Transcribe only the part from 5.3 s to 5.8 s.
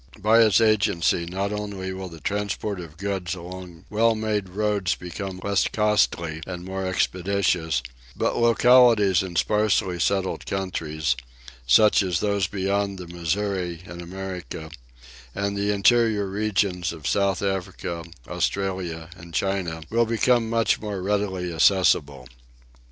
less